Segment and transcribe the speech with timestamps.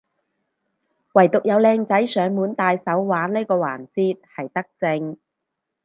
[1.13, 5.19] 惟獨有靚仔上門戴手環呢個環節係德政